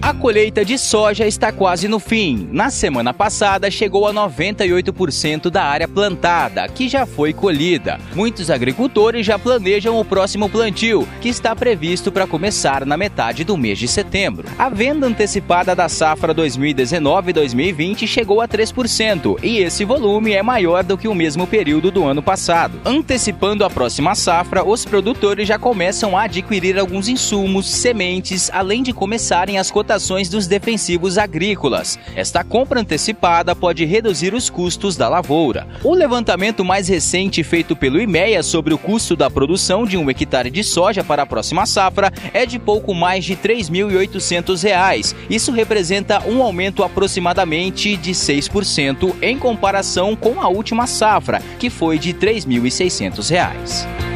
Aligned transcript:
A 0.00 0.12
colheita 0.12 0.64
de 0.64 0.78
soja 0.78 1.26
está 1.26 1.50
quase 1.50 1.88
no 1.88 1.98
fim. 1.98 2.48
Na 2.52 2.70
semana 2.70 3.14
passada, 3.14 3.70
chegou 3.70 4.06
a 4.06 4.12
98% 4.12 5.50
da 5.50 5.64
área 5.64 5.88
plantada, 5.88 6.68
que 6.68 6.88
já 6.88 7.06
foi 7.06 7.32
colhida. 7.32 7.98
Muitos 8.14 8.50
agricultores 8.50 9.24
já 9.26 9.38
planejam 9.38 9.98
o 9.98 10.04
próximo 10.04 10.48
plantio, 10.48 11.08
que 11.20 11.28
está 11.28 11.56
previsto 11.56 12.12
para 12.12 12.26
começar 12.26 12.84
na 12.84 12.96
metade 12.96 13.42
do 13.42 13.56
mês 13.56 13.78
de 13.78 13.88
setembro. 13.88 14.46
A 14.58 14.68
venda 14.68 15.06
antecipada 15.06 15.74
da 15.74 15.88
safra 15.88 16.34
2019-2020 16.34 18.06
chegou 18.06 18.40
a 18.40 18.46
3%, 18.46 19.38
e 19.42 19.58
esse 19.58 19.84
volume 19.84 20.32
é 20.32 20.42
maior 20.42 20.84
do 20.84 20.98
que 20.98 21.08
o 21.08 21.14
mesmo 21.14 21.46
período 21.46 21.90
do 21.90 22.04
ano 22.04 22.22
passado. 22.22 22.80
Antecipando 22.84 23.64
a 23.64 23.70
próxima 23.70 24.14
safra, 24.14 24.62
os 24.62 24.84
produtores 24.84 25.48
já 25.48 25.58
começam 25.58 26.16
a 26.16 26.24
adquirir 26.24 26.78
alguns 26.78 27.08
insumos, 27.08 27.68
sementes, 27.68 28.50
além 28.52 28.82
de 28.82 28.92
começarem 28.92 29.58
as 29.58 29.70
cotações 29.70 29.85
dos 30.30 30.46
defensivos 30.46 31.16
agrícolas. 31.18 31.98
Esta 32.14 32.42
compra 32.42 32.80
antecipada 32.80 33.54
pode 33.54 33.84
reduzir 33.84 34.34
os 34.34 34.50
custos 34.50 34.96
da 34.96 35.08
lavoura. 35.08 35.66
O 35.84 35.94
levantamento 35.94 36.64
mais 36.64 36.88
recente 36.88 37.42
feito 37.42 37.76
pelo 37.76 38.00
IMEA 38.00 38.42
sobre 38.42 38.74
o 38.74 38.78
custo 38.78 39.14
da 39.14 39.30
produção 39.30 39.86
de 39.86 39.96
um 39.96 40.10
hectare 40.10 40.50
de 40.50 40.64
soja 40.64 41.04
para 41.04 41.22
a 41.22 41.26
próxima 41.26 41.66
safra 41.66 42.12
é 42.32 42.44
de 42.44 42.58
pouco 42.58 42.94
mais 42.94 43.24
de 43.24 43.34
R$ 43.34 43.54
3.800. 43.54 45.14
Isso 45.30 45.52
representa 45.52 46.22
um 46.26 46.42
aumento 46.42 46.82
aproximadamente 46.82 47.96
de 47.96 48.12
6% 48.12 49.14
em 49.22 49.38
comparação 49.38 50.16
com 50.16 50.40
a 50.40 50.48
última 50.48 50.86
safra, 50.86 51.40
que 51.58 51.70
foi 51.70 51.98
de 51.98 52.10
R$ 52.10 52.18
3.600. 52.18 54.15